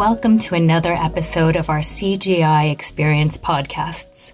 welcome 0.00 0.38
to 0.38 0.54
another 0.54 0.94
episode 0.94 1.56
of 1.56 1.68
our 1.68 1.80
CGI 1.80 2.72
Experience 2.72 3.36
podcasts. 3.36 4.32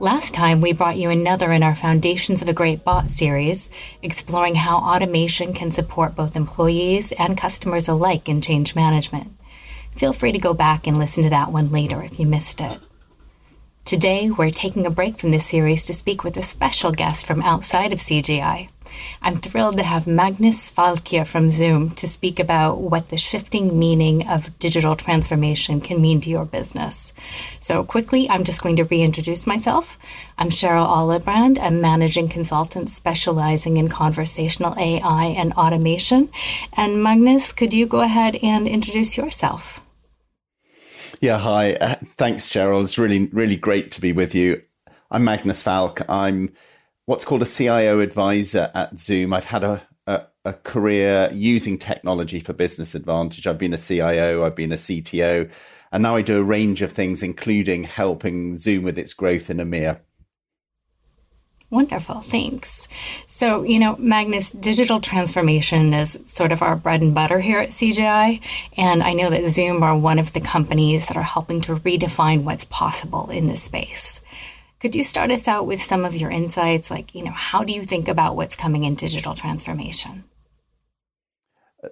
Last 0.00 0.34
time, 0.34 0.60
we 0.60 0.72
brought 0.72 0.96
you 0.96 1.10
another 1.10 1.52
in 1.52 1.62
our 1.62 1.76
Foundations 1.76 2.42
of 2.42 2.48
a 2.48 2.52
Great 2.52 2.82
Bot 2.82 3.08
series, 3.08 3.70
exploring 4.02 4.56
how 4.56 4.78
automation 4.78 5.52
can 5.52 5.70
support 5.70 6.16
both 6.16 6.34
employees 6.34 7.12
and 7.12 7.38
customers 7.38 7.86
alike 7.86 8.28
in 8.28 8.40
change 8.40 8.74
management. 8.74 9.30
Feel 9.94 10.12
free 10.12 10.32
to 10.32 10.38
go 10.38 10.54
back 10.54 10.88
and 10.88 10.98
listen 10.98 11.22
to 11.22 11.30
that 11.30 11.52
one 11.52 11.70
later 11.70 12.02
if 12.02 12.18
you 12.18 12.26
missed 12.26 12.60
it. 12.60 12.80
Today, 13.90 14.30
we're 14.30 14.52
taking 14.52 14.86
a 14.86 14.90
break 14.90 15.18
from 15.18 15.30
this 15.30 15.48
series 15.48 15.84
to 15.86 15.94
speak 15.94 16.22
with 16.22 16.36
a 16.36 16.42
special 16.42 16.92
guest 16.92 17.26
from 17.26 17.42
outside 17.42 17.92
of 17.92 17.98
CGI. 17.98 18.68
I'm 19.20 19.40
thrilled 19.40 19.78
to 19.78 19.82
have 19.82 20.06
Magnus 20.06 20.70
Falkje 20.70 21.26
from 21.26 21.50
Zoom 21.50 21.90
to 21.96 22.06
speak 22.06 22.38
about 22.38 22.78
what 22.78 23.08
the 23.08 23.18
shifting 23.18 23.76
meaning 23.76 24.28
of 24.28 24.56
digital 24.60 24.94
transformation 24.94 25.80
can 25.80 26.00
mean 26.00 26.20
to 26.20 26.30
your 26.30 26.44
business. 26.44 27.12
So, 27.58 27.82
quickly, 27.82 28.30
I'm 28.30 28.44
just 28.44 28.62
going 28.62 28.76
to 28.76 28.84
reintroduce 28.84 29.44
myself. 29.44 29.98
I'm 30.38 30.50
Cheryl 30.50 30.86
Allebrand, 30.86 31.58
a 31.60 31.72
managing 31.72 32.28
consultant 32.28 32.90
specializing 32.90 33.76
in 33.76 33.88
conversational 33.88 34.78
AI 34.78 35.34
and 35.36 35.52
automation. 35.54 36.30
And 36.74 37.02
Magnus, 37.02 37.50
could 37.50 37.74
you 37.74 37.86
go 37.86 38.02
ahead 38.02 38.36
and 38.36 38.68
introduce 38.68 39.16
yourself? 39.16 39.82
Yeah, 41.22 41.36
hi. 41.36 41.74
Uh, 41.74 41.96
thanks, 42.16 42.48
Cheryl. 42.48 42.82
It's 42.82 42.96
really, 42.96 43.26
really 43.26 43.56
great 43.56 43.92
to 43.92 44.00
be 44.00 44.10
with 44.10 44.34
you. 44.34 44.62
I'm 45.10 45.22
Magnus 45.22 45.62
Falk. 45.62 46.00
I'm 46.08 46.54
what's 47.04 47.26
called 47.26 47.42
a 47.42 47.46
CIO 47.46 48.00
advisor 48.00 48.70
at 48.74 48.98
Zoom. 48.98 49.34
I've 49.34 49.44
had 49.44 49.62
a, 49.62 49.82
a, 50.06 50.22
a, 50.46 50.54
career 50.54 51.30
using 51.34 51.76
technology 51.76 52.40
for 52.40 52.54
business 52.54 52.94
advantage. 52.94 53.46
I've 53.46 53.58
been 53.58 53.74
a 53.74 53.78
CIO, 53.78 54.46
I've 54.46 54.56
been 54.56 54.72
a 54.72 54.76
CTO, 54.76 55.50
and 55.92 56.02
now 56.02 56.16
I 56.16 56.22
do 56.22 56.40
a 56.40 56.42
range 56.42 56.80
of 56.80 56.92
things, 56.92 57.22
including 57.22 57.84
helping 57.84 58.56
Zoom 58.56 58.82
with 58.82 58.96
its 58.96 59.12
growth 59.12 59.50
in 59.50 59.58
EMEA. 59.58 60.00
Wonderful, 61.70 62.20
thanks. 62.22 62.88
So, 63.28 63.62
you 63.62 63.78
know, 63.78 63.94
Magnus, 63.96 64.50
digital 64.50 65.00
transformation 65.00 65.94
is 65.94 66.18
sort 66.26 66.50
of 66.50 66.62
our 66.62 66.74
bread 66.74 67.00
and 67.00 67.14
butter 67.14 67.38
here 67.38 67.60
at 67.60 67.70
CGI. 67.70 68.40
And 68.76 69.04
I 69.04 69.12
know 69.12 69.30
that 69.30 69.48
Zoom 69.48 69.84
are 69.84 69.96
one 69.96 70.18
of 70.18 70.32
the 70.32 70.40
companies 70.40 71.06
that 71.06 71.16
are 71.16 71.22
helping 71.22 71.60
to 71.62 71.76
redefine 71.76 72.42
what's 72.42 72.64
possible 72.64 73.30
in 73.30 73.46
this 73.46 73.62
space. 73.62 74.20
Could 74.80 74.96
you 74.96 75.04
start 75.04 75.30
us 75.30 75.46
out 75.46 75.66
with 75.68 75.80
some 75.80 76.04
of 76.04 76.16
your 76.16 76.30
insights? 76.30 76.90
Like, 76.90 77.14
you 77.14 77.22
know, 77.22 77.30
how 77.30 77.62
do 77.62 77.72
you 77.72 77.84
think 77.84 78.08
about 78.08 78.34
what's 78.34 78.56
coming 78.56 78.82
in 78.82 78.96
digital 78.96 79.34
transformation? 79.34 80.24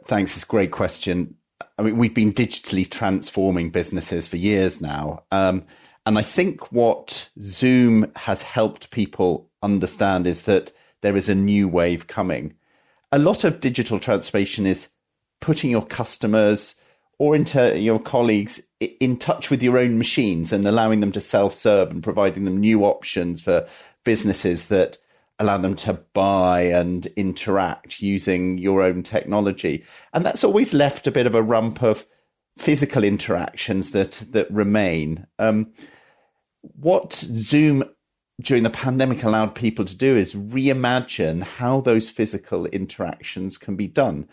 Thanks. 0.06 0.34
It's 0.36 0.44
a 0.44 0.48
great 0.48 0.72
question. 0.72 1.36
I 1.78 1.82
mean, 1.82 1.98
we've 1.98 2.14
been 2.14 2.32
digitally 2.32 2.90
transforming 2.90 3.70
businesses 3.70 4.26
for 4.26 4.38
years 4.38 4.80
now. 4.80 5.22
Um, 5.30 5.64
and 6.04 6.18
I 6.18 6.22
think 6.22 6.72
what 6.72 7.28
Zoom 7.40 8.10
has 8.16 8.42
helped 8.42 8.90
people 8.90 9.47
understand 9.62 10.26
is 10.26 10.42
that 10.42 10.72
there 11.00 11.16
is 11.16 11.28
a 11.28 11.34
new 11.34 11.68
wave 11.68 12.06
coming. 12.06 12.54
A 13.10 13.18
lot 13.18 13.44
of 13.44 13.60
digital 13.60 13.98
transformation 13.98 14.66
is 14.66 14.88
putting 15.40 15.70
your 15.70 15.86
customers 15.86 16.74
or 17.18 17.34
into 17.34 17.78
your 17.78 17.98
colleagues 17.98 18.60
in 18.80 19.16
touch 19.16 19.50
with 19.50 19.62
your 19.62 19.78
own 19.78 19.98
machines 19.98 20.52
and 20.52 20.66
allowing 20.66 21.00
them 21.00 21.12
to 21.12 21.20
self-serve 21.20 21.90
and 21.90 22.02
providing 22.02 22.44
them 22.44 22.58
new 22.58 22.84
options 22.84 23.42
for 23.42 23.66
businesses 24.04 24.68
that 24.68 24.98
allow 25.38 25.56
them 25.58 25.74
to 25.74 25.94
buy 26.14 26.62
and 26.62 27.06
interact 27.16 28.00
using 28.00 28.58
your 28.58 28.82
own 28.82 29.02
technology. 29.02 29.84
And 30.12 30.24
that's 30.24 30.44
always 30.44 30.74
left 30.74 31.06
a 31.06 31.12
bit 31.12 31.26
of 31.26 31.34
a 31.34 31.42
rump 31.42 31.82
of 31.82 32.06
physical 32.56 33.04
interactions 33.04 33.92
that 33.92 34.24
that 34.30 34.50
remain. 34.50 35.26
Um, 35.38 35.72
what 36.80 37.14
Zoom 37.14 37.84
during 38.40 38.62
the 38.62 38.70
pandemic 38.70 39.24
allowed 39.24 39.54
people 39.54 39.84
to 39.84 39.96
do 39.96 40.16
is 40.16 40.34
reimagine 40.34 41.42
how 41.42 41.80
those 41.80 42.08
physical 42.08 42.66
interactions 42.66 43.58
can 43.58 43.74
be 43.74 43.88
done. 43.88 44.28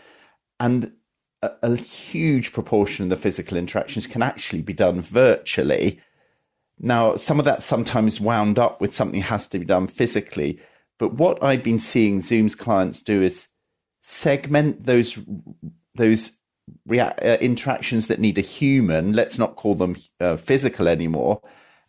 And 0.59 0.93
a, 1.41 1.51
a, 1.63 1.75
huge 1.75 2.53
proportion 2.53 3.03
of 3.03 3.09
the 3.09 3.17
physical 3.17 3.57
interactions 3.57 4.05
can 4.05 4.21
actually 4.21 4.61
be 4.61 4.73
done 4.73 5.01
virtually. 5.01 5.99
Now, 6.79 7.15
some 7.15 7.39
of 7.39 7.45
that 7.45 7.63
sometimes 7.63 8.21
wound 8.21 8.59
up 8.59 8.79
with 8.79 8.93
something 8.93 9.21
has 9.21 9.47
to 9.47 9.59
be 9.59 9.65
done 9.65 9.87
physically. 9.87 10.59
But 10.99 11.13
what 11.13 11.41
I've 11.43 11.63
been 11.63 11.79
seeing 11.79 12.19
Zoom's 12.19 12.55
clients 12.55 13.01
do 13.01 13.21
is 13.21 13.47
segment 14.01 14.85
those 14.85 15.19
those 15.95 16.31
rea- 16.85 16.99
uh, 16.99 17.37
interactions 17.37 18.07
that 18.07 18.19
need 18.19 18.37
a 18.37 18.41
human. 18.41 19.13
Let's 19.13 19.39
not 19.39 19.55
call 19.55 19.75
them 19.75 19.95
uh, 20.19 20.37
physical 20.37 20.87
anymore 20.87 21.41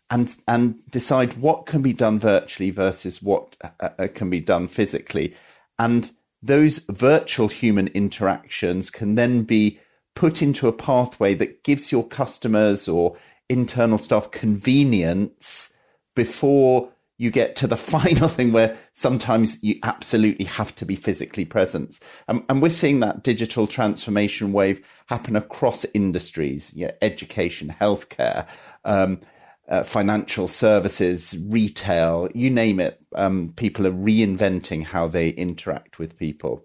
and 0.09 0.35
and 0.47 0.79
decide 0.89 1.33
what 1.35 1.65
can 1.65 1.81
be 1.81 1.93
done 1.93 2.19
virtually 2.19 2.69
versus 2.69 3.21
what 3.21 3.55
uh, 3.61 3.89
uh, 3.99 4.07
can 4.13 4.29
be 4.29 4.39
done 4.39 4.67
physically 4.67 5.33
and 5.79 6.11
those 6.41 6.79
virtual 6.89 7.47
human 7.47 7.87
interactions 7.89 8.89
can 8.89 9.15
then 9.15 9.43
be 9.43 9.79
put 10.15 10.41
into 10.41 10.67
a 10.67 10.73
pathway 10.73 11.33
that 11.35 11.63
gives 11.63 11.91
your 11.91 12.05
customers 12.05 12.87
or 12.87 13.17
internal 13.49 13.97
staff 13.97 14.31
convenience 14.31 15.73
before 16.15 16.89
you 17.19 17.31
get 17.31 17.55
to 17.55 17.67
the 17.67 17.77
final 17.95 18.27
thing 18.27 18.51
where 18.51 18.77
sometimes 18.93 19.61
you 19.63 19.79
absolutely 19.83 20.45
have 20.45 20.73
to 20.75 20.85
be 20.85 20.95
physically 20.95 21.45
present. 21.45 21.99
And 22.27 22.61
we're 22.61 22.69
seeing 22.69 22.99
that 23.01 23.23
digital 23.23 23.67
transformation 23.67 24.53
wave 24.53 24.85
happen 25.07 25.35
across 25.35 25.85
industries, 25.93 26.73
you 26.75 26.87
know, 26.87 26.93
education, 27.01 27.75
healthcare, 27.79 28.47
um, 28.85 29.19
uh, 29.67 29.83
financial 29.83 30.47
services, 30.47 31.37
retail, 31.45 32.29
you 32.33 32.49
name 32.49 32.79
it. 32.79 33.01
Um, 33.15 33.53
people 33.55 33.85
are 33.85 33.91
reinventing 33.91 34.85
how 34.85 35.07
they 35.07 35.29
interact 35.29 35.99
with 35.99 36.17
people. 36.17 36.63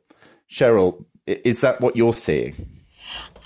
Cheryl, 0.50 1.04
is 1.26 1.60
that 1.62 1.80
what 1.80 1.96
you're 1.96 2.12
seeing? 2.12 2.81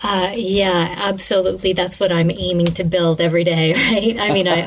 Uh, 0.03 0.31
yeah, 0.37 0.95
absolutely. 0.99 1.73
That's 1.73 1.99
what 1.99 2.13
I'm 2.13 2.31
aiming 2.31 2.75
to 2.75 2.85
build 2.85 3.21
every 3.21 3.45
day, 3.45 3.73
right? 3.93 4.19
I 4.19 4.33
mean, 4.33 4.47
I, 4.47 4.61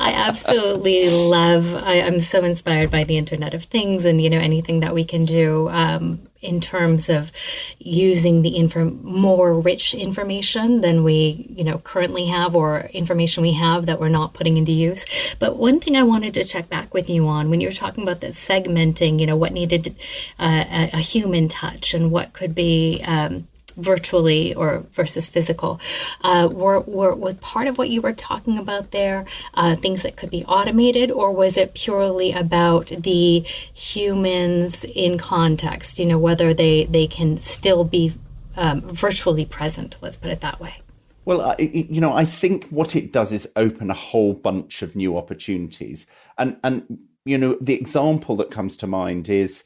I, 0.00 0.12
absolutely 0.12 1.10
love. 1.10 1.74
I, 1.74 1.94
am 1.96 2.20
so 2.20 2.42
inspired 2.42 2.90
by 2.90 3.04
the 3.04 3.18
Internet 3.18 3.52
of 3.52 3.64
Things, 3.64 4.06
and 4.06 4.22
you 4.22 4.30
know, 4.30 4.38
anything 4.38 4.80
that 4.80 4.94
we 4.94 5.04
can 5.04 5.26
do 5.26 5.68
um, 5.68 6.22
in 6.40 6.62
terms 6.62 7.10
of 7.10 7.30
using 7.78 8.40
the 8.40 8.56
inform 8.56 9.04
more 9.04 9.60
rich 9.60 9.92
information 9.92 10.80
than 10.80 11.04
we, 11.04 11.46
you 11.54 11.64
know, 11.64 11.78
currently 11.78 12.26
have, 12.26 12.56
or 12.56 12.86
information 12.94 13.42
we 13.42 13.52
have 13.52 13.84
that 13.84 14.00
we're 14.00 14.08
not 14.08 14.32
putting 14.32 14.56
into 14.56 14.72
use. 14.72 15.04
But 15.38 15.56
one 15.56 15.78
thing 15.78 15.94
I 15.94 16.02
wanted 16.02 16.32
to 16.34 16.44
check 16.44 16.70
back 16.70 16.94
with 16.94 17.10
you 17.10 17.26
on 17.28 17.50
when 17.50 17.60
you 17.60 17.68
were 17.68 17.72
talking 17.72 18.02
about 18.02 18.22
the 18.22 18.28
segmenting, 18.28 19.20
you 19.20 19.26
know, 19.26 19.36
what 19.36 19.52
needed 19.52 19.94
uh, 20.38 20.64
a, 20.70 20.90
a, 20.94 21.00
human 21.00 21.48
touch 21.48 21.92
and 21.92 22.10
what 22.10 22.32
could 22.32 22.54
be. 22.54 23.02
Um, 23.04 23.46
virtually 23.76 24.54
or 24.54 24.84
versus 24.92 25.28
physical. 25.28 25.80
Uh, 26.22 26.48
were, 26.50 26.80
were 26.80 27.14
was 27.14 27.34
part 27.36 27.66
of 27.66 27.78
what 27.78 27.90
you 27.90 28.00
were 28.00 28.12
talking 28.12 28.58
about 28.58 28.90
there 28.90 29.24
uh, 29.54 29.76
things 29.76 30.02
that 30.02 30.16
could 30.16 30.30
be 30.30 30.44
automated 30.44 31.10
or 31.10 31.32
was 31.32 31.56
it 31.56 31.74
purely 31.74 32.32
about 32.32 32.86
the 32.98 33.40
humans 33.72 34.84
in 34.84 35.18
context 35.18 35.98
you 35.98 36.06
know 36.06 36.18
whether 36.18 36.54
they 36.54 36.84
they 36.86 37.06
can 37.06 37.40
still 37.40 37.84
be 37.84 38.12
um, 38.56 38.80
virtually 38.82 39.44
present 39.44 39.96
let's 40.00 40.16
put 40.16 40.30
it 40.30 40.40
that 40.40 40.60
way? 40.60 40.76
Well, 41.24 41.40
I, 41.40 41.56
you 41.58 42.00
know, 42.02 42.12
I 42.12 42.26
think 42.26 42.66
what 42.68 42.94
it 42.94 43.10
does 43.10 43.32
is 43.32 43.48
open 43.56 43.90
a 43.90 43.94
whole 43.94 44.34
bunch 44.34 44.82
of 44.82 44.94
new 44.94 45.16
opportunities, 45.16 46.06
and 46.36 46.58
and 46.62 46.98
you 47.24 47.38
know, 47.38 47.56
the 47.60 47.74
example 47.74 48.36
that 48.36 48.50
comes 48.50 48.76
to 48.78 48.86
mind 48.86 49.28
is 49.28 49.64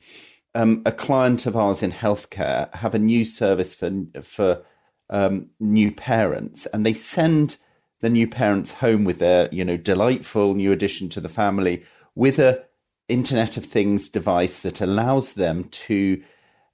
um, 0.54 0.82
a 0.84 0.92
client 0.92 1.46
of 1.46 1.56
ours 1.56 1.82
in 1.82 1.92
healthcare 1.92 2.74
have 2.76 2.94
a 2.94 2.98
new 2.98 3.24
service 3.24 3.74
for 3.74 3.90
for 4.22 4.62
um, 5.10 5.50
new 5.60 5.92
parents, 5.92 6.66
and 6.66 6.84
they 6.84 6.94
send 6.94 7.56
the 8.00 8.10
new 8.10 8.28
parents 8.28 8.74
home 8.74 9.04
with 9.04 9.18
their 9.18 9.48
you 9.52 9.64
know 9.64 9.76
delightful 9.76 10.54
new 10.54 10.72
addition 10.72 11.08
to 11.10 11.20
the 11.20 11.28
family 11.28 11.82
with 12.14 12.38
a 12.38 12.62
Internet 13.08 13.56
of 13.56 13.64
Things 13.64 14.08
device 14.08 14.60
that 14.60 14.80
allows 14.80 15.32
them 15.32 15.64
to 15.64 16.22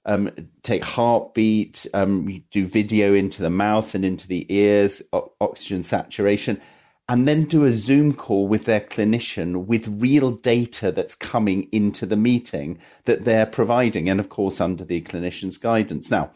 um, 0.05 0.29
take 0.63 0.83
heartbeat, 0.83 1.87
um, 1.93 2.43
do 2.51 2.67
video 2.67 3.13
into 3.13 3.41
the 3.41 3.49
mouth 3.49 3.95
and 3.95 4.05
into 4.05 4.27
the 4.27 4.45
ears, 4.53 5.01
o- 5.13 5.31
oxygen 5.41 5.81
saturation, 5.81 6.61
and 7.07 7.27
then 7.27 7.45
do 7.45 7.65
a 7.65 7.73
Zoom 7.73 8.13
call 8.13 8.47
with 8.47 8.65
their 8.65 8.79
clinician 8.79 9.65
with 9.65 9.87
real 9.87 10.31
data 10.31 10.91
that's 10.91 11.13
coming 11.13 11.67
into 11.71 12.05
the 12.05 12.15
meeting 12.15 12.79
that 13.05 13.25
they're 13.25 13.45
providing. 13.45 14.09
And 14.09 14.19
of 14.19 14.29
course, 14.29 14.59
under 14.59 14.83
the 14.83 15.01
clinician's 15.01 15.57
guidance. 15.57 16.09
Now, 16.09 16.31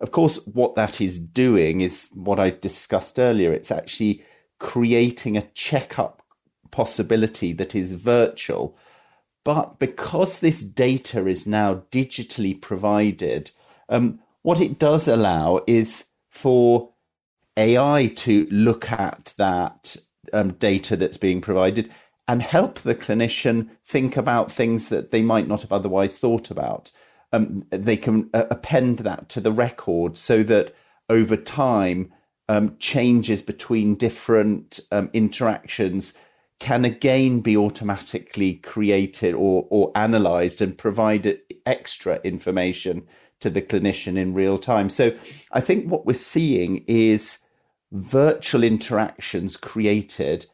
of 0.00 0.10
course, 0.10 0.36
what 0.46 0.74
that 0.74 1.00
is 1.00 1.18
doing 1.18 1.80
is 1.80 2.08
what 2.12 2.38
I 2.38 2.50
discussed 2.50 3.18
earlier. 3.18 3.52
It's 3.52 3.70
actually 3.70 4.22
creating 4.58 5.36
a 5.36 5.48
checkup 5.54 6.22
possibility 6.70 7.52
that 7.54 7.74
is 7.74 7.92
virtual. 7.94 8.76
But 9.42 9.78
because 9.78 10.40
this 10.40 10.62
data 10.62 11.26
is 11.26 11.46
now 11.46 11.82
digitally 11.90 12.60
provided, 12.60 13.50
um, 13.88 14.20
what 14.42 14.60
it 14.60 14.78
does 14.78 15.08
allow 15.08 15.62
is 15.66 16.04
for 16.28 16.90
AI 17.56 18.12
to 18.16 18.46
look 18.50 18.90
at 18.90 19.34
that 19.38 19.96
um, 20.32 20.52
data 20.52 20.96
that's 20.96 21.16
being 21.16 21.40
provided 21.40 21.90
and 22.28 22.42
help 22.42 22.80
the 22.80 22.94
clinician 22.94 23.68
think 23.84 24.16
about 24.16 24.52
things 24.52 24.88
that 24.88 25.10
they 25.10 25.22
might 25.22 25.48
not 25.48 25.62
have 25.62 25.72
otherwise 25.72 26.16
thought 26.16 26.50
about. 26.50 26.92
Um, 27.32 27.66
they 27.70 27.96
can 27.96 28.30
uh, 28.34 28.44
append 28.50 29.00
that 29.00 29.28
to 29.30 29.40
the 29.40 29.52
record 29.52 30.16
so 30.16 30.42
that 30.44 30.74
over 31.08 31.36
time, 31.36 32.12
um, 32.50 32.76
changes 32.78 33.42
between 33.42 33.94
different 33.94 34.80
um, 34.90 35.08
interactions 35.12 36.14
can 36.58 36.84
again 36.84 37.40
be 37.40 37.56
automatically 37.56 38.54
created 38.54 39.34
or, 39.34 39.68
or 39.70 39.92
analyzed 39.94 40.60
and 40.60 40.76
provide 40.76 41.38
extra 41.64 42.20
information 42.22 43.06
to 43.38 43.50
the 43.50 43.62
clinician 43.62 44.18
in 44.18 44.34
real 44.34 44.58
time. 44.58 44.90
So 44.90 45.12
I 45.52 45.60
think 45.60 45.88
what 45.88 46.06
we're 46.06 46.14
seeing 46.14 46.84
is 46.88 47.38
virtual 47.92 48.62
interactions 48.62 49.56
created, 49.56 50.46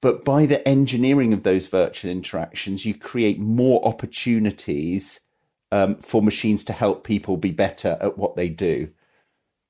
but 0.00 0.24
by 0.24 0.46
the 0.46 0.66
engineering 0.66 1.32
of 1.32 1.42
those 1.42 1.68
virtual 1.68 2.10
interactions, 2.10 2.84
you 2.84 2.94
create 2.94 3.38
more 3.38 3.84
opportunities 3.86 5.20
um, 5.70 5.96
for 5.96 6.22
machines 6.22 6.64
to 6.64 6.72
help 6.72 7.04
people 7.04 7.36
be 7.36 7.50
better 7.50 7.96
at 8.00 8.18
what 8.18 8.36
they 8.36 8.48
do. 8.48 8.88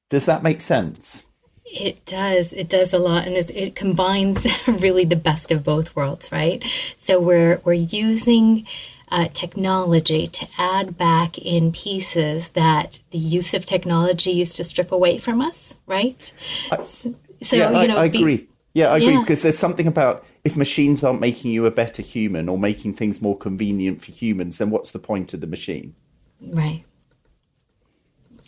Does 0.09 0.27
that 0.27 0.43
make 0.43 0.61
sense? 0.61 1.23
It 1.65 2.05
does. 2.05 2.53
It 2.53 2.69
does 2.69 2.93
a 2.93 2.99
lot, 2.99 3.27
and 3.27 3.37
it 3.37 3.75
combines 3.75 4.47
really 4.67 5.05
the 5.05 5.17
best 5.17 5.51
of 5.51 5.65
both 5.65 5.97
worlds, 5.97 6.31
right? 6.31 6.63
So 6.97 7.19
we're 7.19 7.63
we're 7.65 7.73
using 7.73 8.67
uh, 9.13 9.29
technology 9.35 10.27
to 10.27 10.49
add 10.57 10.97
back 10.97 11.37
in 11.37 11.71
pieces 11.71 12.49
that 12.51 13.03
the 13.11 13.19
use 13.19 13.53
of 13.53 13.67
technology 13.67 14.33
used 14.33 14.57
to 14.57 14.65
strip 14.65 14.91
away 14.91 15.19
from 15.19 15.43
us, 15.43 15.75
right? 15.87 16.33
I, 16.71 16.83
so, 16.83 17.15
yeah, 17.53 17.83
you 17.83 17.89
know, 17.89 17.97
I, 17.97 18.05
I 18.05 18.09
be, 18.09 18.19
agree. 18.19 18.49
Yeah, 18.73 18.89
I 18.89 18.97
agree 18.97 19.13
yeah. 19.13 19.21
because 19.21 19.43
there's 19.43 19.59
something 19.59 19.87
about 19.87 20.25
if 20.45 20.57
machines 20.57 21.05
aren't 21.05 21.21
making 21.21 21.51
you 21.51 21.67
a 21.67 21.71
better 21.71 22.01
human 22.01 22.49
or 22.49 22.59
making 22.59 22.95
things 22.95 23.21
more 23.21 23.37
convenient 23.37 24.03
for 24.03 24.13
humans, 24.13 24.57
then 24.57 24.71
what's 24.71 24.93
the 24.93 24.99
point 24.99 25.35
of 25.35 25.43
the 25.43 25.47
machine? 25.47 25.95
Right. 26.41 26.83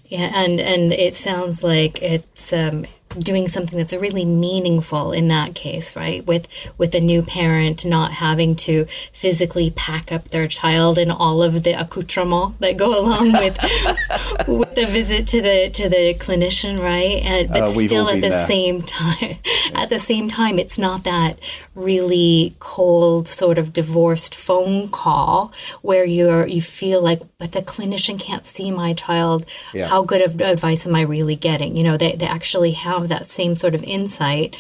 Yeah, 0.06 0.31
and 0.34 0.60
and 0.60 0.94
it 0.94 1.14
sounds 1.14 1.62
like 1.62 2.00
it's 2.00 2.55
um, 2.55 2.87
doing 3.19 3.49
something 3.49 3.78
that's 3.78 3.93
really 3.93 4.25
meaningful 4.25 5.12
in 5.12 5.28
that 5.28 5.55
case, 5.55 5.96
right? 5.96 6.26
With 6.26 6.46
with 6.78 6.94
a 6.94 7.00
new 7.00 7.22
parent 7.22 7.84
not 7.84 8.12
having 8.12 8.56
to 8.56 8.87
physically 9.12 9.70
pack 9.70 10.12
up 10.12 10.28
their 10.28 10.49
child 10.49 10.99
and 10.99 11.12
all 11.12 11.43
of 11.43 11.62
the 11.62 11.72
accoutrements 11.72 12.58
that 12.61 12.76
go 12.76 12.99
along 12.99 13.32
with 13.32 13.58
with 14.48 14.75
the 14.75 14.86
visit 14.86 15.26
to 15.28 15.42
the 15.42 15.70
to 15.70 15.88
the 15.88 16.14
clinician, 16.14 16.78
right? 16.78 17.22
And 17.22 17.48
but 17.48 17.62
uh, 17.62 17.81
still 17.81 18.08
at 18.08 18.20
the 18.20 18.28
there. 18.28 18.46
same 18.46 18.82
time 18.82 19.38
at 19.75 19.88
the 19.88 19.98
same 19.98 20.28
time 20.28 20.58
it's 20.58 20.78
not 20.78 21.04
that 21.04 21.38
really 21.75 22.54
cold 22.58 23.28
sort 23.28 23.58
of 23.58 23.72
divorced 23.72 24.34
phone 24.34 24.88
call 24.88 25.52
where 25.82 26.04
you're 26.04 26.46
you 26.46 26.62
feel 26.62 27.00
like 27.02 27.22
but 27.38 27.52
the 27.52 27.62
clinician 27.62 28.19
can't 28.19 28.46
see 28.46 28.70
my 28.70 28.92
child. 28.94 29.44
Yeah. 29.72 29.88
How 29.88 30.02
good 30.02 30.22
of 30.22 30.40
advice 30.40 30.86
am 30.86 30.94
I 30.94 31.02
really 31.02 31.36
getting? 31.36 31.76
You 31.76 31.84
know, 31.84 31.96
they 31.96 32.12
they 32.12 32.26
actually 32.26 32.72
have 32.72 33.08
that 33.08 33.26
same 33.26 33.56
sort 33.56 33.75
of 33.75 33.82
insight, 33.84 34.56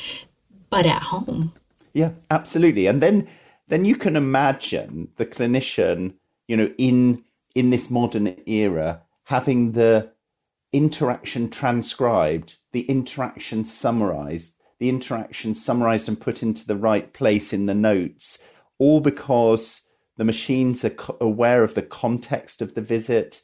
but 0.70 0.86
at 0.86 1.02
home. 1.04 1.52
Yeah, 1.92 2.10
absolutely. 2.30 2.86
And 2.86 3.02
then 3.02 3.28
then 3.68 3.84
you 3.84 3.96
can 3.96 4.16
imagine 4.16 5.08
the 5.16 5.26
clinician, 5.26 6.14
you 6.46 6.56
know, 6.56 6.72
in 6.76 7.22
in 7.54 7.70
this 7.70 7.90
modern 7.90 8.34
era, 8.46 9.00
having 9.24 9.72
the 9.72 10.10
interaction 10.72 11.48
transcribed, 11.48 12.56
the 12.72 12.82
interaction 12.82 13.64
summarized, 13.64 14.54
the 14.78 14.88
interaction 14.88 15.54
summarized 15.54 16.08
and 16.08 16.20
put 16.20 16.42
into 16.42 16.66
the 16.66 16.76
right 16.76 17.12
place 17.12 17.52
in 17.52 17.66
the 17.66 17.74
notes, 17.74 18.38
all 18.78 19.00
because 19.00 19.82
the 20.16 20.24
machines 20.24 20.84
are 20.84 20.94
aware 21.20 21.62
of 21.62 21.74
the 21.74 21.82
context 21.82 22.60
of 22.60 22.74
the 22.74 22.80
visit, 22.80 23.42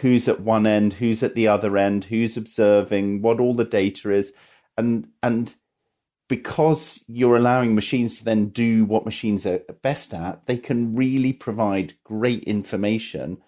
who's 0.00 0.28
at 0.28 0.40
one 0.40 0.66
end, 0.66 0.94
who's 0.94 1.22
at 1.22 1.34
the 1.34 1.48
other 1.48 1.76
end, 1.76 2.04
who's 2.04 2.36
observing, 2.36 3.22
what 3.22 3.40
all 3.40 3.54
the 3.54 3.64
data 3.64 4.12
is, 4.12 4.32
and 4.76 5.08
and 5.22 5.54
because 6.28 7.02
you're 7.08 7.36
allowing 7.36 7.74
machines 7.74 8.16
to 8.16 8.24
then 8.24 8.48
do 8.48 8.84
what 8.84 9.06
machines 9.06 9.46
are 9.46 9.60
best 9.82 10.12
at, 10.12 10.44
they 10.44 10.58
can 10.58 10.94
really 10.94 11.32
provide 11.32 11.94
great 12.04 12.42
information 12.44 13.38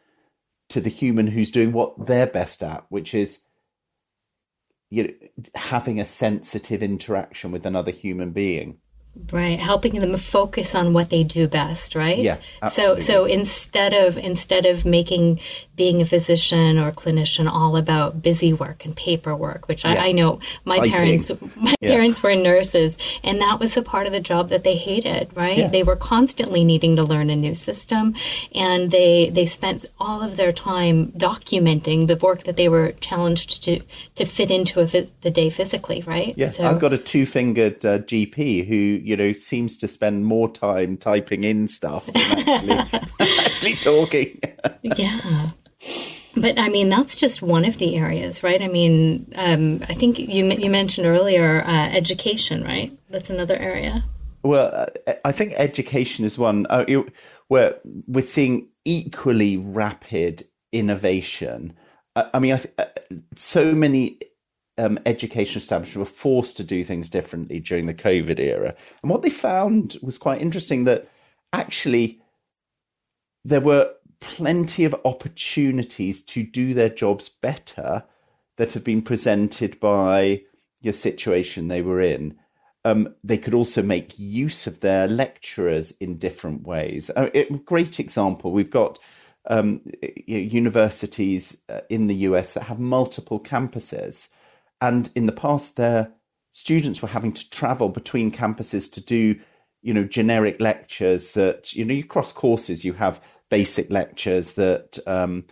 to 0.71 0.81
the 0.81 0.91
human 0.91 1.29
who's 1.29 1.51
doing 1.51 1.73
what 1.73 2.07
they're 2.07 2.27
best 2.27 2.63
at, 2.63 2.85
which 2.89 3.15
is 3.15 3.43
you 4.91 5.05
know, 5.05 5.11
having 5.55 6.01
a 6.01 6.05
sensitive 6.05 6.83
interaction 6.83 7.53
with 7.53 7.65
another 7.65 7.93
human 7.93 8.33
being. 8.33 8.79
Right, 9.33 9.59
helping 9.59 10.01
them 10.01 10.17
focus 10.17 10.75
on 10.75 10.93
what 10.93 11.11
they 11.11 11.25
do 11.25 11.47
best, 11.47 11.95
right? 11.95 12.19
Yeah. 12.19 12.39
Absolutely. 12.63 13.01
So 13.03 13.13
so 13.13 13.25
instead 13.25 13.93
of 13.93 14.17
instead 14.17 14.67
of 14.67 14.85
making 14.85 15.41
being 15.77 16.03
a 16.03 16.05
physician 16.05 16.79
or 16.79 16.93
clinician 16.93 17.51
all 17.51 17.77
about 17.77 18.23
busy 18.23 18.53
work 18.53 18.85
and 18.85 18.95
paperwork, 18.95 19.67
which 19.67 19.85
yeah. 19.85 19.93
I, 19.93 20.09
I, 20.09 20.13
know 20.13 20.39
my 20.65 20.77
Typing. 20.77 20.93
parents 20.93 21.31
my 21.57 21.75
yeah. 21.81 21.91
parents 21.91 22.23
were 22.23 22.35
nurses 22.35 22.99
and 23.25 23.41
that 23.41 23.59
was 23.59 23.77
a 23.77 23.83
part 23.83 24.07
of 24.07 24.13
the 24.13 24.21
job 24.21 24.51
that 24.51 24.63
they 24.63 24.77
hated, 24.77 25.35
right? 25.35 25.59
Yeah. 25.59 25.69
They 25.69 25.83
were 25.83 25.97
constantly 25.97 26.65
needing 26.65 26.97
to 26.97 27.03
learn 27.03 27.31
a 27.31 27.37
new 27.37 27.55
system 27.55 28.15
and 28.55 28.91
they 28.91 29.31
they 29.31 29.47
spent 29.47 29.87
all 29.99 30.23
of 30.23 30.37
their 30.37 30.53
time 30.53 31.13
documenting 31.13 32.07
the 32.09 32.17
work 32.17 32.45
that 32.45 32.57
they 32.57 32.69
were 32.69 32.93
challenged 33.01 33.65
to 33.65 33.81
to 34.17 34.25
fit 34.25 34.51
into 34.51 34.81
a, 34.81 34.87
the 35.23 35.31
day 35.31 35.51
physically, 35.51 36.03
right? 36.07 36.35
Yeah. 36.37 36.51
So, 36.51 36.67
I've 36.67 36.79
got 36.79 36.93
a 36.93 36.99
two-fingered 36.99 37.85
uh, 37.87 37.99
GP 38.01 38.67
who 38.69 39.00
you 39.03 39.17
know 39.17 39.33
seems 39.33 39.77
to 39.79 39.89
spend 39.89 40.25
more 40.25 40.51
time 40.51 40.97
typing 40.97 41.45
in 41.45 41.69
stuff 41.69 42.07
than 42.07 42.17
actually, 42.17 43.01
actually 43.21 43.75
talking. 43.77 44.41
yeah. 44.83 45.49
But 46.37 46.59
I 46.59 46.69
mean, 46.69 46.89
that's 46.89 47.17
just 47.17 47.43
one 47.43 47.65
of 47.65 47.79
the 47.79 47.97
areas, 47.97 48.43
right? 48.43 48.63
I 48.63 48.69
mean, 48.69 49.33
um, 49.35 49.85
I 49.89 49.95
think 49.95 50.19
you 50.19 50.47
you 50.47 50.71
mentioned 50.71 51.07
earlier 51.07 51.63
uh, 51.65 51.89
education, 51.91 52.63
right? 52.63 52.97
That's 53.09 53.31
another 53.31 53.57
area. 53.57 54.05
Well, 54.43 54.89
uh, 55.07 55.15
I 55.25 55.33
think 55.33 55.55
education 55.57 56.25
is 56.25 56.39
one 56.39 56.67
uh, 56.71 56.85
where 57.49 57.77
we're 58.07 58.23
seeing 58.23 58.69
equally 58.85 59.57
rapid 59.57 60.45
innovation. 60.73 61.75
I 62.17 62.39
mean, 62.39 62.55
I 62.55 62.57
th- 62.59 62.75
uh, 62.79 62.85
so 63.37 63.73
many 63.75 64.19
um, 64.81 64.99
education 65.05 65.59
establishments 65.59 65.97
were 65.97 66.17
forced 66.17 66.57
to 66.57 66.65
do 66.65 66.85
things 66.85 67.11
differently 67.11 67.61
during 67.61 67.87
the 67.87 67.95
COVID 67.95 68.41
era. 68.41 68.75
And 69.03 69.11
what 69.11 69.23
they 69.23 69.31
found 69.31 69.97
was 70.03 70.17
quite 70.17 70.41
interesting 70.41 70.85
that 70.85 71.07
actually 71.53 72.19
there 73.45 73.61
were 73.61 73.93
plenty 74.21 74.85
of 74.85 74.95
opportunities 75.05 76.23
to 76.23 76.43
do 76.43 76.73
their 76.73 76.89
jobs 76.89 77.29
better 77.29 78.05
that 78.57 78.73
have 78.73 78.85
been 78.85 79.03
presented 79.03 79.79
by 79.81 80.43
your 80.81 80.93
situation 80.93 81.69
they 81.69 81.83
were 81.83 82.01
in. 82.01 82.37
Um, 82.85 83.15
they 83.23 83.37
could 83.37 83.53
also 83.53 83.83
make 83.83 84.19
use 84.19 84.67
of 84.67 84.81
their 84.81 85.07
lecturers 85.07 85.93
in 86.01 86.17
different 86.17 86.67
ways. 86.67 87.11
A 87.15 87.45
great 87.65 88.01
example, 88.01 88.53
we've 88.53 88.71
got 88.71 88.99
um, 89.47 89.83
universities 90.27 91.61
uh, 91.69 91.81
in 91.91 92.07
the 92.07 92.15
US 92.15 92.55
that 92.55 92.65
have 92.65 92.79
multiple 92.79 93.41
campuses. 93.41 94.29
And 94.81 95.11
in 95.15 95.27
the 95.27 95.33
past, 95.33 95.77
their 95.77 96.13
students 96.53 97.03
were 97.03 97.09
having 97.09 97.33
to 97.33 97.51
travel 97.51 97.89
between 97.89 98.33
campuses 98.33 98.91
to 98.93 99.05
do, 99.05 99.39
you 99.83 99.95
know, 99.95 100.05
generic 100.05 100.61
lectures 100.61 101.35
that, 101.35 101.75
you 101.75 101.85
know, 101.85 101.95
you 101.95 102.05
cross 102.05 102.33
courses, 102.33 102.85
you 102.85 102.95
have 102.95 103.21
basic 103.49 103.91
lectures 103.91 104.53
that, 104.53 104.99
um, 105.07 105.45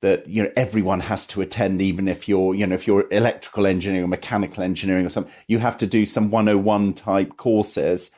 that 0.00 0.28
you 0.28 0.42
know 0.42 0.52
everyone 0.56 1.00
has 1.00 1.26
to 1.26 1.40
attend 1.40 1.80
even 1.80 2.06
if 2.06 2.28
you're 2.28 2.54
you 2.54 2.66
know 2.66 2.74
if 2.74 2.86
you're 2.86 3.06
electrical 3.10 3.66
engineering 3.66 4.04
or 4.04 4.08
mechanical 4.08 4.62
engineering 4.62 5.06
or 5.06 5.08
something 5.08 5.32
you 5.46 5.58
have 5.58 5.76
to 5.76 5.86
do 5.86 6.04
some 6.06 6.30
101 6.30 6.94
type 6.94 7.36
courses. 7.36 8.10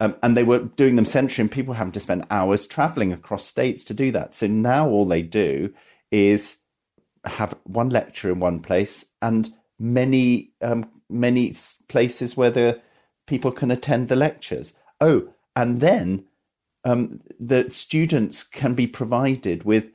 Um, 0.00 0.16
and 0.20 0.36
they 0.36 0.42
were 0.42 0.58
doing 0.58 0.96
them 0.96 1.04
centrally 1.04 1.42
and 1.42 1.50
people 1.50 1.74
having 1.74 1.92
to 1.92 2.00
spend 2.00 2.26
hours 2.28 2.66
traveling 2.66 3.12
across 3.12 3.44
states 3.44 3.84
to 3.84 3.94
do 3.94 4.10
that. 4.10 4.34
So 4.34 4.48
now 4.48 4.88
all 4.88 5.06
they 5.06 5.22
do 5.22 5.72
is 6.10 6.58
have 7.24 7.54
one 7.62 7.88
lecture 7.88 8.28
in 8.32 8.40
one 8.40 8.58
place 8.58 9.04
and 9.20 9.52
many 9.82 10.50
um, 10.62 10.88
many 11.10 11.54
places 11.88 12.36
where 12.36 12.50
the 12.50 12.80
people 13.26 13.50
can 13.50 13.70
attend 13.70 14.08
the 14.08 14.16
lectures. 14.16 14.74
Oh, 15.00 15.28
and 15.56 15.80
then 15.80 16.24
um, 16.84 17.20
the 17.38 17.70
students 17.70 18.42
can 18.42 18.74
be 18.74 18.86
provided 18.86 19.64
with 19.64 19.90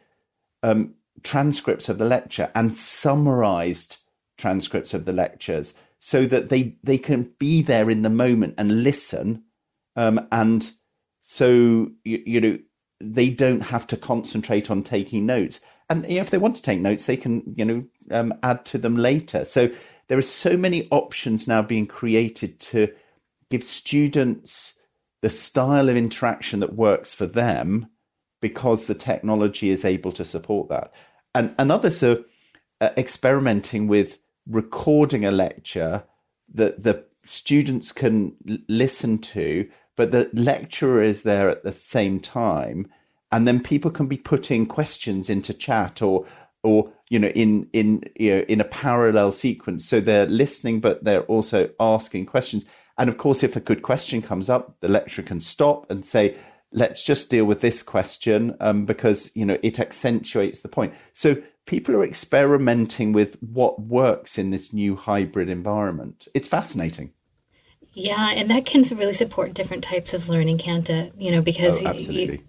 um, 0.61 0.93
transcripts 1.23 1.89
of 1.89 1.97
the 1.97 2.05
lecture 2.05 2.51
and 2.53 2.77
summarized 2.77 3.97
transcripts 4.37 4.93
of 4.93 5.05
the 5.05 5.13
lectures 5.13 5.73
so 5.99 6.25
that 6.25 6.49
they 6.49 6.73
they 6.83 6.97
can 6.97 7.31
be 7.39 7.61
there 7.61 7.89
in 7.89 8.01
the 8.03 8.09
moment 8.09 8.53
and 8.57 8.83
listen 8.83 9.43
um, 9.95 10.27
and 10.31 10.73
so 11.23 11.89
you, 12.03 12.21
you 12.25 12.41
know 12.41 12.59
they 12.99 13.29
don't 13.29 13.61
have 13.61 13.87
to 13.87 13.97
concentrate 13.97 14.69
on 14.69 14.83
taking 14.83 15.25
notes 15.25 15.59
and 15.89 16.05
if 16.05 16.29
they 16.29 16.37
want 16.37 16.55
to 16.57 16.61
take 16.61 16.79
notes, 16.79 17.05
they 17.05 17.17
can, 17.17 17.43
you 17.55 17.65
know, 17.65 17.85
um, 18.11 18.33
add 18.43 18.65
to 18.65 18.77
them 18.77 18.97
later. 18.97 19.45
So 19.45 19.69
there 20.07 20.17
are 20.17 20.23
so 20.23 20.57
many 20.57 20.87
options 20.91 21.47
now 21.47 21.61
being 21.61 21.87
created 21.87 22.59
to 22.59 22.93
give 23.49 23.63
students 23.63 24.73
the 25.21 25.29
style 25.29 25.89
of 25.89 25.95
interaction 25.95 26.59
that 26.59 26.75
works 26.75 27.13
for 27.13 27.25
them 27.25 27.87
because 28.41 28.85
the 28.85 28.95
technology 28.95 29.69
is 29.69 29.83
able 29.83 30.11
to 30.11 30.25
support 30.25 30.69
that. 30.69 30.91
And, 31.33 31.55
and 31.57 31.71
others 31.71 32.03
are 32.03 32.19
uh, 32.81 32.89
experimenting 32.97 33.87
with 33.87 34.19
recording 34.45 35.25
a 35.25 35.31
lecture 35.31 36.03
that 36.53 36.83
the 36.83 37.03
students 37.25 37.91
can 37.91 38.35
l- 38.47 38.57
listen 38.67 39.17
to, 39.19 39.69
but 39.95 40.11
the 40.11 40.29
lecturer 40.33 41.01
is 41.01 41.23
there 41.23 41.49
at 41.49 41.63
the 41.63 41.71
same 41.71 42.19
time. 42.19 42.87
And 43.31 43.47
then 43.47 43.61
people 43.61 43.91
can 43.91 44.07
be 44.07 44.17
putting 44.17 44.65
questions 44.65 45.29
into 45.29 45.53
chat 45.53 46.01
or 46.01 46.25
or 46.63 46.91
you 47.09 47.19
know 47.19 47.29
in 47.29 47.69
in 47.73 48.03
you 48.15 48.35
know 48.35 48.41
in 48.41 48.61
a 48.61 48.65
parallel 48.65 49.31
sequence. 49.31 49.85
So 49.85 49.99
they're 49.99 50.25
listening 50.25 50.79
but 50.79 51.03
they're 51.03 51.23
also 51.23 51.69
asking 51.79 52.25
questions. 52.25 52.65
And 52.97 53.09
of 53.09 53.17
course 53.17 53.43
if 53.43 53.55
a 53.55 53.61
good 53.61 53.81
question 53.81 54.21
comes 54.21 54.49
up 54.49 54.79
the 54.79 54.87
lecturer 54.87 55.23
can 55.23 55.39
stop 55.39 55.89
and 55.89 56.05
say 56.05 56.35
let's 56.73 57.03
just 57.03 57.29
deal 57.29 57.45
with 57.45 57.61
this 57.61 57.81
question 57.81 58.55
um, 58.59 58.85
because 58.85 59.31
you 59.33 59.45
know 59.45 59.57
it 59.63 59.79
accentuates 59.79 60.61
the 60.61 60.67
point. 60.67 60.93
So 61.13 61.37
people 61.65 61.95
are 61.95 62.03
experimenting 62.03 63.11
with 63.11 63.37
what 63.41 63.81
works 63.81 64.37
in 64.37 64.51
this 64.51 64.73
new 64.73 64.95
hybrid 64.95 65.49
environment. 65.49 66.27
It's 66.33 66.47
fascinating. 66.47 67.11
Yeah 67.93 68.29
and 68.29 68.49
that 68.51 68.65
can 68.65 68.83
really 68.95 69.13
support 69.13 69.53
different 69.53 69.83
types 69.83 70.13
of 70.13 70.29
learning 70.29 70.59
can't 70.59 70.89
it? 70.89 71.13
You 71.17 71.31
know 71.31 71.41
because 71.41 71.83
oh, 71.83 71.87
absolutely. 71.87 72.37
You, 72.37 72.43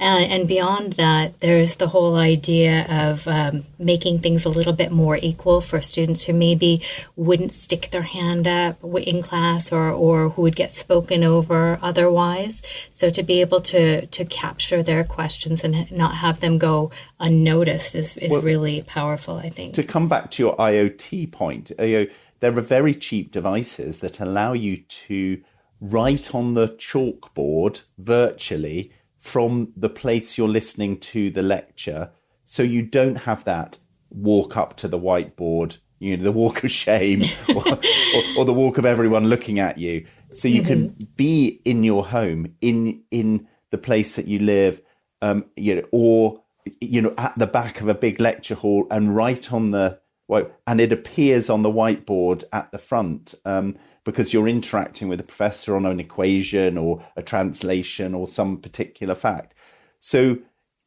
and, 0.00 0.32
and 0.32 0.48
beyond 0.48 0.94
that, 0.94 1.38
there's 1.40 1.74
the 1.74 1.88
whole 1.88 2.16
idea 2.16 2.86
of 2.88 3.28
um, 3.28 3.66
making 3.78 4.20
things 4.20 4.46
a 4.46 4.48
little 4.48 4.72
bit 4.72 4.90
more 4.90 5.18
equal 5.18 5.60
for 5.60 5.82
students 5.82 6.24
who 6.24 6.32
maybe 6.32 6.82
wouldn't 7.16 7.52
stick 7.52 7.90
their 7.90 8.02
hand 8.02 8.48
up 8.48 8.82
in 8.82 9.22
class 9.22 9.70
or, 9.70 9.90
or 9.90 10.30
who 10.30 10.42
would 10.42 10.56
get 10.56 10.72
spoken 10.72 11.22
over 11.22 11.78
otherwise. 11.82 12.62
So 12.92 13.10
to 13.10 13.22
be 13.22 13.42
able 13.42 13.60
to, 13.60 14.06
to 14.06 14.24
capture 14.24 14.82
their 14.82 15.04
questions 15.04 15.62
and 15.62 15.92
not 15.92 16.14
have 16.16 16.40
them 16.40 16.56
go 16.56 16.90
unnoticed 17.18 17.94
is, 17.94 18.16
is 18.16 18.30
well, 18.30 18.40
really 18.40 18.80
powerful, 18.80 19.36
I 19.36 19.50
think. 19.50 19.74
To 19.74 19.82
come 19.82 20.08
back 20.08 20.30
to 20.30 20.42
your 20.42 20.56
IoT 20.56 21.30
point, 21.30 21.72
uh, 21.78 21.84
you 21.84 21.98
know, 21.98 22.06
there 22.40 22.56
are 22.56 22.62
very 22.62 22.94
cheap 22.94 23.30
devices 23.30 23.98
that 23.98 24.18
allow 24.18 24.54
you 24.54 24.78
to 24.78 25.42
write 25.78 26.34
on 26.34 26.54
the 26.54 26.68
chalkboard 26.68 27.82
virtually 27.98 28.92
from 29.20 29.72
the 29.76 29.88
place 29.88 30.36
you're 30.36 30.48
listening 30.48 30.98
to 30.98 31.30
the 31.30 31.42
lecture. 31.42 32.10
So 32.44 32.62
you 32.62 32.82
don't 32.82 33.16
have 33.16 33.44
that 33.44 33.78
walk 34.10 34.56
up 34.56 34.76
to 34.78 34.88
the 34.88 34.98
whiteboard 34.98 35.78
you 36.00 36.16
know 36.16 36.24
the 36.24 36.32
walk 36.32 36.64
of 36.64 36.70
shame 36.70 37.22
or, 37.48 37.68
or, 37.68 38.22
or, 38.38 38.44
the 38.44 38.52
walk 38.52 38.78
of 38.78 38.84
everyone 38.84 39.28
looking 39.28 39.60
at 39.60 39.78
you. 39.78 40.06
So 40.32 40.48
you 40.48 40.62
mm-hmm. 40.62 40.68
can 40.68 41.08
be 41.16 41.60
in 41.64 41.84
your 41.84 42.06
home 42.06 42.56
in 42.60 43.02
in 43.10 43.46
the 43.70 43.78
place 43.78 44.16
that 44.16 44.26
you 44.26 44.40
live 44.40 44.80
um 45.22 45.44
you 45.56 45.76
know 45.76 45.84
or 45.92 46.40
you 46.80 47.00
know 47.00 47.14
at 47.18 47.36
the 47.36 47.46
back 47.46 47.80
of 47.80 47.88
a 47.88 47.94
big 47.94 48.18
lecture 48.18 48.56
hall 48.56 48.86
and 48.90 49.14
write 49.14 49.52
on 49.52 49.70
the 49.70 49.98
well, 50.26 50.50
and 50.66 50.80
it 50.80 50.92
appears 50.92 51.50
on 51.50 51.62
the 51.62 51.70
whiteboard 51.70 52.44
at 52.52 52.70
the 52.72 52.78
front. 52.78 53.34
Um 53.44 53.76
because 54.04 54.32
you're 54.32 54.48
interacting 54.48 55.08
with 55.08 55.20
a 55.20 55.24
professor 55.24 55.76
on 55.76 55.86
an 55.86 56.00
equation 56.00 56.78
or 56.78 57.04
a 57.16 57.22
translation 57.22 58.14
or 58.14 58.26
some 58.26 58.56
particular 58.56 59.14
fact. 59.14 59.54
So 60.00 60.38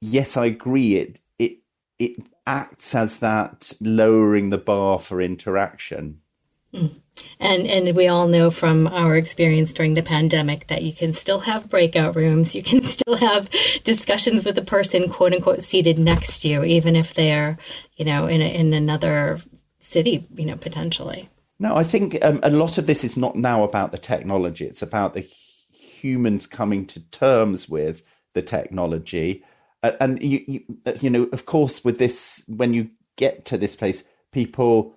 yes, 0.02 0.36
I 0.38 0.46
agree. 0.46 0.96
It 0.96 1.20
it 1.40 1.58
it 2.00 2.16
acts 2.46 2.94
as 2.94 3.20
that 3.20 3.74
lowering 3.80 4.50
the 4.50 4.58
bar 4.58 5.00
for 5.00 5.22
interaction. 5.22 6.20
Mm. 6.74 6.96
And 7.40 7.68
and 7.68 7.96
we 7.96 8.08
all 8.08 8.28
know 8.28 8.50
from 8.50 8.88
our 8.88 9.16
experience 9.16 9.72
during 9.72 9.94
the 9.94 10.02
pandemic 10.02 10.68
that 10.68 10.82
you 10.82 10.92
can 10.92 11.14
still 11.14 11.42
have 11.42 11.70
breakout 11.70 12.16
rooms. 12.16 12.56
You 12.56 12.64
can 12.64 12.82
still 12.96 13.16
have 13.18 13.50
discussions 13.84 14.44
with 14.44 14.56
the 14.56 14.64
person 14.64 15.10
quote 15.10 15.34
unquote 15.34 15.62
seated 15.62 16.00
next 16.00 16.40
to 16.40 16.50
you, 16.50 16.64
even 16.64 16.96
if 16.96 17.14
they're 17.14 17.58
you 17.96 18.06
know 18.06 18.26
in 18.28 18.42
a, 18.42 18.46
in 18.46 18.74
another 18.74 19.40
city, 19.80 20.26
you 20.36 20.46
know 20.46 20.58
potentially. 20.58 21.30
No, 21.64 21.78
I 21.78 21.86
think 21.86 22.18
um, 22.22 22.42
a 22.44 22.50
lot 22.50 22.78
of 22.78 22.88
this 22.88 23.06
is 23.06 23.16
not 23.16 23.38
now 23.38 23.64
about 23.64 23.94
the 23.94 23.98
technology. 23.98 24.66
It's 24.66 24.82
about 24.82 25.14
the 25.14 25.26
humans 25.72 26.46
coming 26.46 26.86
to 26.88 27.00
terms 27.10 27.70
with 27.70 28.04
the 28.34 28.42
technology. 28.42 29.46
Uh, 29.82 29.94
and 30.02 30.22
you, 30.22 30.44
you, 30.46 30.64
uh, 30.86 30.92
you 31.00 31.10
know, 31.10 31.24
of 31.32 31.46
course, 31.46 31.86
with 31.86 32.00
this, 32.00 32.44
when 32.50 32.74
you 32.74 32.90
get 33.16 33.46
to 33.46 33.58
this 33.58 33.78
place, 33.78 34.04
people 34.34 34.94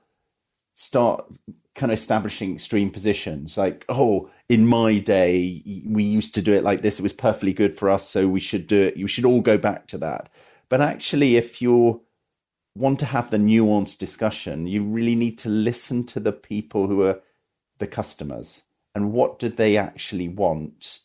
start 0.74 1.24
kind 1.76 1.92
of 1.92 1.98
establishing 1.98 2.54
extreme 2.54 2.90
positions 2.90 3.58
like 3.58 3.84
oh 3.90 4.30
in 4.48 4.66
my 4.66 4.98
day 4.98 5.62
we 5.86 6.02
used 6.02 6.34
to 6.34 6.40
do 6.40 6.54
it 6.54 6.64
like 6.64 6.80
this 6.80 6.98
it 6.98 7.02
was 7.02 7.12
perfectly 7.12 7.52
good 7.52 7.76
for 7.76 7.90
us 7.90 8.08
so 8.08 8.26
we 8.26 8.40
should 8.40 8.66
do 8.66 8.82
it 8.82 8.96
you 8.96 9.06
should 9.06 9.26
all 9.26 9.42
go 9.42 9.58
back 9.58 9.86
to 9.86 9.98
that 9.98 10.30
but 10.70 10.80
actually 10.80 11.36
if 11.36 11.60
you're 11.60 12.00
want 12.76 13.00
to 13.00 13.06
have 13.06 13.30
the 13.30 13.38
nuanced 13.38 13.98
discussion, 13.98 14.66
you 14.66 14.82
really 14.82 15.14
need 15.14 15.38
to 15.38 15.48
listen 15.48 16.04
to 16.04 16.20
the 16.20 16.32
people 16.32 16.86
who 16.86 17.02
are 17.02 17.20
the 17.78 17.86
customers 17.86 18.62
and 18.94 19.12
what 19.12 19.38
do 19.38 19.48
they 19.48 19.76
actually 19.76 20.28
want? 20.28 21.00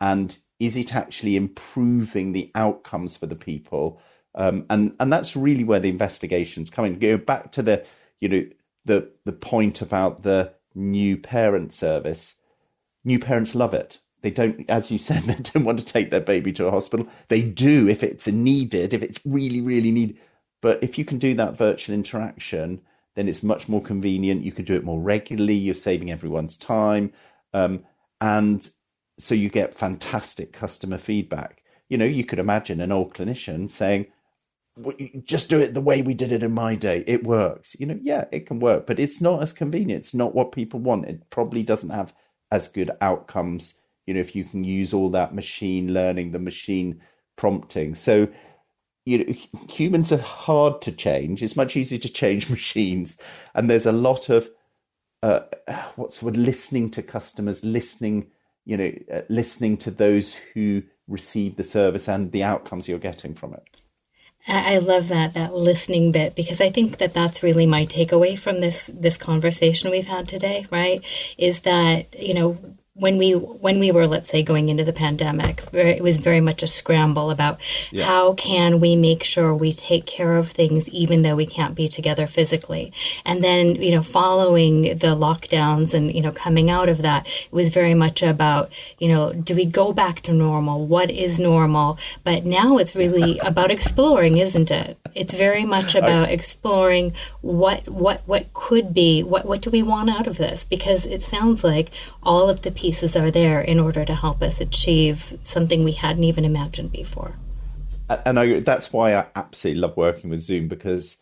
And 0.00 0.36
is 0.58 0.76
it 0.76 0.94
actually 0.94 1.36
improving 1.36 2.32
the 2.32 2.50
outcomes 2.54 3.16
for 3.16 3.26
the 3.26 3.36
people? 3.36 4.00
Um, 4.34 4.64
and 4.70 4.94
and 4.98 5.12
that's 5.12 5.36
really 5.36 5.64
where 5.64 5.80
the 5.80 5.90
investigations 5.90 6.70
come 6.70 6.86
in. 6.86 6.98
Go 6.98 7.16
back 7.16 7.52
to 7.52 7.62
the 7.62 7.84
you 8.20 8.28
know 8.28 8.46
the 8.84 9.10
the 9.24 9.32
point 9.32 9.82
about 9.82 10.22
the 10.22 10.52
new 10.74 11.16
parent 11.16 11.72
service. 11.72 12.34
New 13.04 13.18
parents 13.18 13.54
love 13.54 13.74
it. 13.74 13.98
They 14.22 14.30
don't 14.30 14.64
as 14.68 14.90
you 14.90 14.98
said 14.98 15.22
they 15.24 15.34
don't 15.34 15.64
want 15.64 15.78
to 15.80 15.84
take 15.84 16.10
their 16.10 16.20
baby 16.20 16.52
to 16.54 16.66
a 16.66 16.70
hospital. 16.70 17.06
They 17.28 17.42
do 17.42 17.88
if 17.88 18.02
it's 18.02 18.26
needed 18.26 18.94
if 18.94 19.02
it's 19.02 19.20
really 19.24 19.60
really 19.60 19.90
needed 19.90 20.16
but 20.64 20.78
if 20.82 20.96
you 20.96 21.04
can 21.04 21.18
do 21.18 21.34
that 21.34 21.58
virtual 21.58 21.94
interaction, 21.94 22.80
then 23.16 23.28
it's 23.28 23.42
much 23.42 23.68
more 23.68 23.82
convenient. 23.82 24.44
You 24.44 24.50
can 24.50 24.64
do 24.64 24.72
it 24.72 24.82
more 24.82 24.98
regularly. 24.98 25.52
You're 25.52 25.74
saving 25.74 26.10
everyone's 26.10 26.56
time. 26.56 27.12
Um, 27.52 27.84
and 28.18 28.66
so 29.18 29.34
you 29.34 29.50
get 29.50 29.76
fantastic 29.76 30.54
customer 30.54 30.96
feedback. 30.96 31.60
You 31.90 31.98
know, 31.98 32.06
you 32.06 32.24
could 32.24 32.38
imagine 32.38 32.80
an 32.80 32.92
old 32.92 33.12
clinician 33.12 33.68
saying, 33.68 34.06
just 35.26 35.50
do 35.50 35.60
it 35.60 35.74
the 35.74 35.82
way 35.82 36.00
we 36.00 36.14
did 36.14 36.32
it 36.32 36.42
in 36.42 36.52
my 36.52 36.76
day. 36.76 37.04
It 37.06 37.24
works. 37.24 37.76
You 37.78 37.84
know, 37.84 37.98
yeah, 38.00 38.24
it 38.32 38.46
can 38.46 38.58
work, 38.58 38.86
but 38.86 38.98
it's 38.98 39.20
not 39.20 39.42
as 39.42 39.52
convenient. 39.52 40.00
It's 40.00 40.14
not 40.14 40.34
what 40.34 40.50
people 40.50 40.80
want. 40.80 41.04
It 41.04 41.28
probably 41.28 41.62
doesn't 41.62 41.90
have 41.90 42.14
as 42.50 42.68
good 42.68 42.90
outcomes, 43.02 43.74
you 44.06 44.14
know, 44.14 44.20
if 44.20 44.34
you 44.34 44.44
can 44.44 44.64
use 44.64 44.94
all 44.94 45.10
that 45.10 45.34
machine 45.34 45.92
learning, 45.92 46.32
the 46.32 46.38
machine 46.38 47.02
prompting. 47.36 47.94
So 47.94 48.28
you 49.04 49.18
know 49.18 49.34
humans 49.70 50.12
are 50.12 50.18
hard 50.18 50.80
to 50.82 50.92
change. 50.92 51.42
It's 51.42 51.56
much 51.56 51.76
easier 51.76 51.98
to 51.98 52.12
change 52.12 52.50
machines. 52.58 53.16
And 53.54 53.68
there's 53.68 53.86
a 53.86 53.92
lot 53.92 54.28
of 54.28 54.50
uh, 55.22 55.40
what's 55.96 56.20
the 56.20 56.26
word? 56.26 56.36
Listening 56.36 56.90
to 56.92 57.02
customers 57.02 57.64
listening 57.64 58.26
you 58.64 58.76
know 58.76 58.92
uh, 59.12 59.22
listening 59.28 59.76
to 59.78 59.90
those 59.90 60.34
who 60.54 60.82
receive 61.06 61.56
the 61.56 61.62
service 61.62 62.08
and 62.08 62.32
the 62.32 62.42
outcomes 62.42 62.88
you're 62.88 62.98
getting 62.98 63.34
from 63.34 63.54
it. 63.54 63.64
I 64.46 64.76
love 64.76 65.08
that 65.08 65.32
that 65.34 65.54
listening 65.54 66.12
bit 66.12 66.34
because 66.34 66.60
I 66.60 66.70
think 66.70 66.98
that 66.98 67.14
that's 67.14 67.42
really 67.42 67.64
my 67.64 67.86
takeaway 67.86 68.38
from 68.38 68.60
this 68.60 68.90
this 68.92 69.16
conversation 69.16 69.90
we've 69.90 70.06
had 70.06 70.28
today, 70.28 70.66
right? 70.70 71.02
Is 71.38 71.60
that 71.60 72.18
you 72.20 72.34
know 72.34 72.58
when 72.96 73.18
we 73.18 73.32
when 73.32 73.80
we 73.80 73.90
were 73.90 74.06
let's 74.06 74.30
say 74.30 74.40
going 74.40 74.68
into 74.68 74.84
the 74.84 74.92
pandemic 74.92 75.64
it 75.72 76.02
was 76.02 76.16
very 76.16 76.40
much 76.40 76.62
a 76.62 76.66
scramble 76.66 77.32
about 77.32 77.58
yeah. 77.90 78.04
how 78.04 78.32
can 78.34 78.78
we 78.78 78.94
make 78.94 79.24
sure 79.24 79.52
we 79.52 79.72
take 79.72 80.06
care 80.06 80.36
of 80.36 80.52
things 80.52 80.88
even 80.90 81.22
though 81.22 81.34
we 81.34 81.44
can't 81.44 81.74
be 81.74 81.88
together 81.88 82.28
physically. 82.28 82.92
And 83.24 83.42
then 83.42 83.74
you 83.82 83.90
know 83.90 84.02
following 84.02 84.82
the 84.82 85.16
lockdowns 85.16 85.92
and 85.92 86.14
you 86.14 86.20
know 86.20 86.30
coming 86.30 86.70
out 86.70 86.88
of 86.88 86.98
that 87.02 87.26
it 87.26 87.52
was 87.52 87.68
very 87.70 87.94
much 87.94 88.22
about 88.22 88.70
you 88.98 89.08
know 89.08 89.32
do 89.32 89.56
we 89.56 89.64
go 89.64 89.92
back 89.92 90.20
to 90.22 90.32
normal? 90.32 90.86
What 90.86 91.10
is 91.10 91.40
normal? 91.40 91.98
But 92.22 92.44
now 92.46 92.78
it's 92.78 92.94
really 92.94 93.38
about 93.50 93.72
exploring 93.72 94.38
isn't 94.38 94.70
it? 94.70 94.96
It's 95.16 95.34
very 95.34 95.64
much 95.64 95.96
about 95.96 96.28
I, 96.28 96.32
exploring 96.32 97.12
what 97.40 97.88
what 97.88 98.22
what 98.26 98.52
could 98.54 98.94
be 98.94 99.24
what 99.24 99.46
what 99.46 99.62
do 99.62 99.70
we 99.70 99.82
want 99.82 100.10
out 100.10 100.28
of 100.28 100.38
this? 100.38 100.64
Because 100.64 101.06
it 101.06 101.24
sounds 101.24 101.64
like 101.64 101.90
all 102.22 102.48
of 102.48 102.62
the 102.62 102.70
pieces 102.84 103.16
are 103.16 103.30
there 103.30 103.62
in 103.62 103.80
order 103.80 104.04
to 104.04 104.14
help 104.14 104.42
us 104.42 104.60
achieve 104.60 105.38
something 105.42 105.84
we 105.84 105.92
hadn't 105.92 106.24
even 106.24 106.44
imagined 106.44 106.92
before. 106.92 107.32
And 108.10 108.38
I, 108.38 108.60
that's 108.60 108.92
why 108.92 109.14
I 109.14 109.24
absolutely 109.34 109.80
love 109.80 109.96
working 109.96 110.28
with 110.28 110.42
Zoom 110.42 110.68
because 110.68 111.16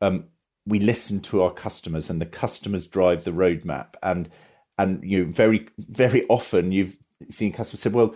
um, 0.00 0.26
we 0.64 0.78
listen 0.78 1.18
to 1.22 1.42
our 1.42 1.50
customers 1.50 2.08
and 2.08 2.20
the 2.20 2.26
customers 2.26 2.86
drive 2.86 3.24
the 3.24 3.32
roadmap. 3.32 3.94
And 4.00 4.30
and 4.78 5.02
you 5.02 5.24
very 5.24 5.66
very 5.76 6.24
often 6.28 6.70
you've 6.70 6.96
seen 7.30 7.52
customers 7.52 7.80
say, 7.80 7.90
well, 7.90 8.14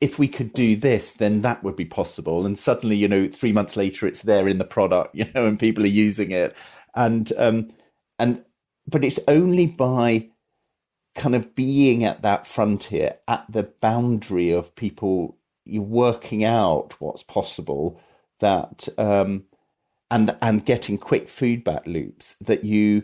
if 0.00 0.18
we 0.18 0.26
could 0.26 0.54
do 0.54 0.76
this, 0.76 1.12
then 1.12 1.42
that 1.42 1.62
would 1.62 1.76
be 1.76 1.84
possible. 1.84 2.46
And 2.46 2.58
suddenly, 2.58 2.96
you 2.96 3.08
know, 3.08 3.26
three 3.26 3.52
months 3.52 3.76
later, 3.76 4.06
it's 4.06 4.22
there 4.22 4.48
in 4.48 4.56
the 4.56 4.64
product, 4.64 5.14
you 5.18 5.26
know, 5.34 5.44
and 5.44 5.60
people 5.60 5.84
are 5.84 5.98
using 6.06 6.30
it. 6.30 6.56
And 6.94 7.30
um, 7.36 7.74
and 8.18 8.42
but 8.88 9.04
it's 9.04 9.20
only 9.28 9.66
by 9.66 10.30
kind 11.20 11.34
of 11.34 11.54
being 11.54 12.02
at 12.02 12.22
that 12.22 12.46
frontier, 12.46 13.16
at 13.28 13.44
the 13.46 13.62
boundary 13.62 14.50
of 14.50 14.74
people 14.74 15.36
you 15.66 15.82
working 15.82 16.42
out 16.42 16.98
what's 16.98 17.22
possible 17.22 18.00
that 18.38 18.88
um, 18.96 19.44
and 20.10 20.34
and 20.40 20.64
getting 20.64 20.96
quick 20.96 21.28
feedback 21.28 21.86
loops 21.86 22.36
that 22.40 22.64
you 22.64 23.02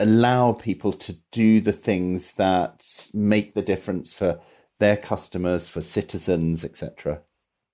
allow 0.00 0.52
people 0.52 0.94
to 0.94 1.16
do 1.30 1.60
the 1.60 1.74
things 1.74 2.32
that 2.32 3.10
make 3.12 3.52
the 3.52 3.60
difference 3.60 4.14
for 4.14 4.40
their 4.78 4.96
customers, 4.96 5.68
for 5.68 5.82
citizens, 5.82 6.64
etc. 6.64 7.20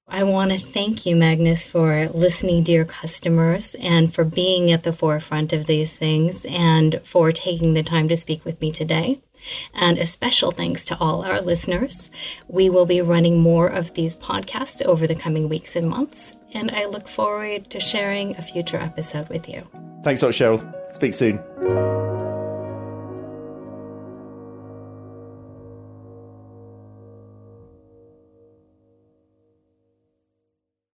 I 0.09 0.23
want 0.23 0.53
to 0.53 0.59
thank 0.59 1.05
you, 1.05 1.17
Magnus, 1.17 1.67
for 1.67 2.09
listening 2.11 2.63
to 2.65 2.73
your 2.73 2.85
customers 2.85 3.75
and 3.81 4.15
for 4.15 4.23
being 4.23 4.71
at 4.71 4.85
the 4.85 4.93
forefront 4.93 5.53
of 5.53 5.67
these 5.67 5.97
things 5.97 6.47
and 6.47 7.01
for 7.03 7.33
taking 7.33 7.75
the 7.75 7.83
time 7.83 8.09
to 8.09 8.17
speak 8.17 8.45
with 8.45 8.61
me 8.61 8.71
today. 8.71 9.21
And 9.75 9.99
a 9.99 10.07
special 10.07 10.53
thanks 10.53 10.85
to 10.87 10.99
all 10.99 11.25
our 11.25 11.41
listeners. 11.41 12.11
We 12.49 12.71
will 12.71 12.87
be 12.87 13.01
running 13.01 13.41
more 13.41 13.67
of 13.67 13.95
these 13.95 14.15
podcasts 14.15 14.83
over 14.83 15.07
the 15.07 15.15
coming 15.15 15.49
weeks 15.49 15.75
and 15.77 15.89
months, 15.89 16.37
and 16.53 16.71
I 16.71 16.87
look 16.87 17.09
forward 17.09 17.71
to 17.71 17.81
sharing 17.81 18.37
a 18.37 18.43
future 18.43 18.79
episode 18.79 19.29
with 19.29 19.49
you. 19.49 19.67
Thanks 20.03 20.23
a 20.23 20.27
lot, 20.27 20.35
Cheryl. 20.35 20.93
Speak 20.93 21.15
soon. 21.15 22.06